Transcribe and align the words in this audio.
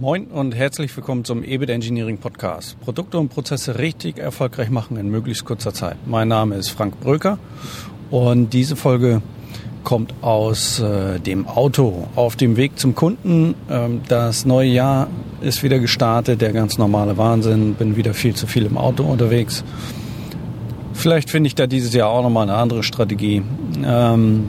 Moin 0.00 0.28
und 0.28 0.54
herzlich 0.54 0.96
willkommen 0.96 1.26
zum 1.26 1.44
EBIT 1.44 1.68
Engineering 1.68 2.16
Podcast. 2.16 2.80
Produkte 2.80 3.18
und 3.18 3.28
Prozesse 3.28 3.78
richtig 3.78 4.16
erfolgreich 4.16 4.70
machen 4.70 4.96
in 4.96 5.10
möglichst 5.10 5.44
kurzer 5.44 5.74
Zeit. 5.74 5.98
Mein 6.06 6.26
Name 6.26 6.54
ist 6.54 6.70
Frank 6.70 6.98
Bröker 7.00 7.38
und 8.10 8.54
diese 8.54 8.76
Folge 8.76 9.20
kommt 9.84 10.14
aus 10.22 10.80
äh, 10.80 11.20
dem 11.20 11.46
Auto 11.46 12.08
auf 12.16 12.34
dem 12.36 12.56
Weg 12.56 12.78
zum 12.78 12.94
Kunden. 12.94 13.54
Ähm, 13.68 14.00
das 14.08 14.46
neue 14.46 14.70
Jahr 14.70 15.08
ist 15.42 15.62
wieder 15.62 15.78
gestartet, 15.78 16.40
der 16.40 16.54
ganz 16.54 16.78
normale 16.78 17.18
Wahnsinn. 17.18 17.74
Bin 17.74 17.94
wieder 17.94 18.14
viel 18.14 18.34
zu 18.34 18.46
viel 18.46 18.64
im 18.64 18.78
Auto 18.78 19.02
unterwegs. 19.02 19.64
Vielleicht 20.94 21.28
finde 21.28 21.48
ich 21.48 21.56
da 21.56 21.66
dieses 21.66 21.92
Jahr 21.92 22.08
auch 22.08 22.22
nochmal 22.22 22.44
eine 22.44 22.56
andere 22.56 22.82
Strategie. 22.84 23.42
Ähm, 23.84 24.48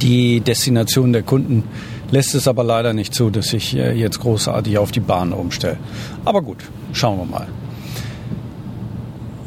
die 0.00 0.40
Destination 0.40 1.12
der 1.12 1.24
Kunden 1.24 1.64
lässt 2.10 2.34
es 2.34 2.48
aber 2.48 2.64
leider 2.64 2.92
nicht 2.92 3.14
zu, 3.14 3.30
dass 3.30 3.52
ich 3.52 3.76
äh, 3.76 3.92
jetzt 3.92 4.20
großartig 4.20 4.78
auf 4.78 4.92
die 4.92 5.00
Bahn 5.00 5.32
umstelle. 5.32 5.78
Aber 6.24 6.42
gut, 6.42 6.58
schauen 6.92 7.18
wir 7.18 7.24
mal. 7.26 7.48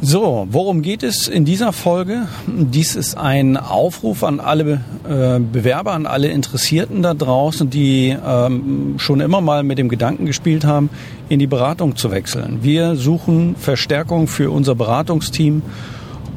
So, 0.02 0.48
worum 0.50 0.82
geht 0.82 1.04
es 1.04 1.28
in 1.28 1.44
dieser 1.44 1.74
Folge? 1.74 2.30
Dies 2.48 2.96
ist 2.96 3.18
ein 3.18 3.58
Aufruf 3.58 4.24
an 4.24 4.40
alle 4.40 4.80
äh, 5.04 5.40
Bewerber, 5.40 5.92
an 5.92 6.06
alle 6.06 6.30
Interessierten 6.30 7.02
da 7.02 7.14
draußen, 7.14 7.70
die 7.70 8.16
ähm, 8.26 8.94
schon 8.98 9.20
immer 9.20 9.42
mal 9.42 9.64
mit 9.64 9.78
dem 9.78 9.90
Gedanken 9.90 10.26
gespielt 10.26 10.64
haben, 10.64 10.90
in 11.28 11.38
die 11.38 11.48
Beratung 11.48 11.98
zu 11.98 12.12
wechseln. 12.12 12.60
Wir 12.62 12.96
suchen 12.96 13.58
Verstärkung 13.58 14.28
für 14.28 14.52
unser 14.52 14.74
Beratungsteam 14.74 15.64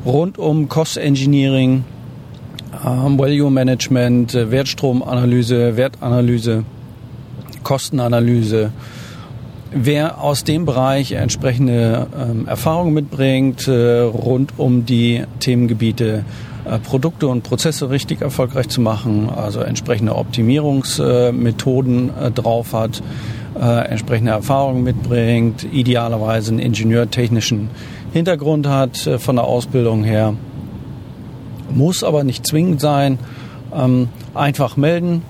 rund 0.04 0.38
um 0.38 0.68
Cost 0.68 0.96
Engineering, 0.96 1.84
Value 2.72 3.50
Management, 3.50 4.34
äh, 4.34 4.50
Wertstromanalyse, 4.50 5.76
Wertanalyse, 5.76 6.64
Kostenanalyse. 7.62 8.72
Wer 9.74 10.20
aus 10.20 10.44
dem 10.44 10.66
Bereich 10.66 11.12
entsprechende 11.12 12.06
ähm, 12.18 12.46
Erfahrungen 12.46 12.92
mitbringt 12.92 13.66
äh, 13.68 14.00
rund 14.00 14.52
um 14.58 14.84
die 14.84 15.24
Themengebiete 15.40 16.24
äh, 16.64 16.78
Produkte 16.78 17.26
und 17.28 17.42
Prozesse 17.42 17.88
richtig 17.88 18.20
erfolgreich 18.20 18.68
zu 18.68 18.82
machen, 18.82 19.30
also 19.34 19.60
entsprechende 19.60 20.14
Optimierungsmethoden 20.14 22.10
äh, 22.10 22.30
drauf 22.30 22.74
hat, 22.74 23.02
äh, 23.58 23.88
entsprechende 23.88 24.32
Erfahrungen 24.32 24.82
mitbringt, 24.82 25.64
idealerweise 25.72 26.50
einen 26.50 26.58
ingenieurtechnischen 26.58 27.70
Hintergrund 28.12 28.68
hat 28.68 29.06
äh, 29.06 29.18
von 29.18 29.36
der 29.36 29.46
Ausbildung 29.46 30.04
her 30.04 30.34
muss 31.74 32.04
aber 32.04 32.24
nicht 32.24 32.46
zwingend 32.46 32.80
sein. 32.80 33.18
Ähm, 33.74 34.08
einfach 34.34 34.76
melden 34.76 35.22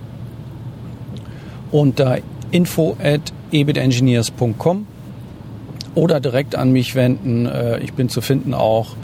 unter 1.71 2.19
info 2.51 2.97
at 3.03 3.33
ebitengineers.com 3.51 4.87
oder 5.95 6.21
direkt 6.21 6.55
an 6.55 6.73
mich 6.73 6.95
wenden. 6.95 7.47
Äh, 7.47 7.81
ich 7.81 7.93
bin 7.93 8.09
zu 8.09 8.21
finden 8.21 8.55
auch 8.55 8.97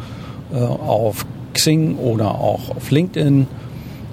äh, 0.53 0.59
auf 0.59 1.27
Xing 1.55 1.97
oder 1.97 2.35
auch 2.37 2.77
auf 2.77 2.91
LinkedIn. 2.91 3.47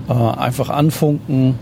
Äh, 0.08 0.14
einfach 0.14 0.70
anfunken 0.70 1.56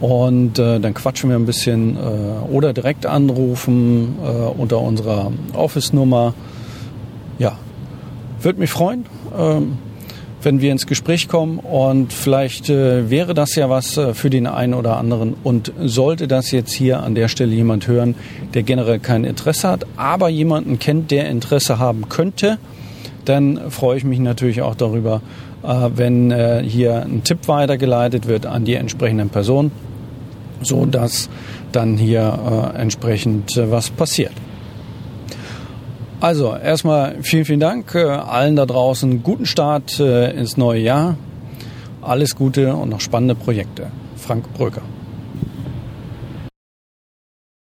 und 0.00 0.58
äh, 0.58 0.78
dann 0.78 0.94
quatschen 0.94 1.30
wir 1.30 1.36
ein 1.36 1.46
bisschen 1.46 1.96
äh, 1.96 2.52
oder 2.52 2.72
direkt 2.72 3.06
anrufen 3.06 4.16
äh, 4.22 4.28
unter 4.28 4.80
unserer 4.80 5.32
Office-Nummer. 5.54 6.34
Ja, 7.38 7.56
würde 8.40 8.60
mich 8.60 8.70
freuen. 8.70 9.06
Ähm, 9.36 9.78
wenn 10.42 10.60
wir 10.60 10.72
ins 10.72 10.86
Gespräch 10.86 11.28
kommen 11.28 11.58
und 11.58 12.12
vielleicht 12.12 12.70
äh, 12.70 13.10
wäre 13.10 13.34
das 13.34 13.54
ja 13.54 13.68
was 13.68 13.96
äh, 13.96 14.14
für 14.14 14.30
den 14.30 14.46
einen 14.46 14.74
oder 14.74 14.96
anderen 14.96 15.34
und 15.42 15.72
sollte 15.80 16.28
das 16.28 16.50
jetzt 16.50 16.72
hier 16.72 17.02
an 17.02 17.14
der 17.14 17.28
Stelle 17.28 17.54
jemand 17.54 17.88
hören, 17.88 18.14
der 18.54 18.62
generell 18.62 18.98
kein 18.98 19.24
Interesse 19.24 19.68
hat, 19.68 19.86
aber 19.96 20.28
jemanden 20.28 20.78
kennt, 20.78 21.10
der 21.10 21.28
Interesse 21.28 21.78
haben 21.78 22.08
könnte, 22.08 22.58
dann 23.24 23.70
freue 23.70 23.98
ich 23.98 24.04
mich 24.04 24.20
natürlich 24.20 24.62
auch 24.62 24.74
darüber, 24.74 25.20
äh, 25.62 25.90
wenn 25.94 26.30
äh, 26.30 26.62
hier 26.64 27.02
ein 27.02 27.24
Tipp 27.24 27.48
weitergeleitet 27.48 28.28
wird 28.28 28.46
an 28.46 28.64
die 28.64 28.74
entsprechenden 28.74 29.30
Personen, 29.30 29.72
so 30.62 30.86
dass 30.86 31.28
dann 31.72 31.96
hier 31.96 32.72
äh, 32.74 32.80
entsprechend 32.80 33.56
äh, 33.56 33.70
was 33.70 33.90
passiert. 33.90 34.32
Also 36.20 36.56
erstmal 36.56 37.22
vielen, 37.22 37.44
vielen 37.44 37.60
Dank 37.60 37.94
äh, 37.94 38.02
allen 38.02 38.56
da 38.56 38.66
draußen. 38.66 39.22
Guten 39.22 39.46
Start 39.46 40.00
äh, 40.00 40.32
ins 40.32 40.56
neue 40.56 40.80
Jahr. 40.80 41.16
Alles 42.02 42.34
Gute 42.34 42.74
und 42.74 42.88
noch 42.88 43.00
spannende 43.00 43.36
Projekte. 43.36 43.86
Frank 44.16 44.52
Bröker. 44.54 44.82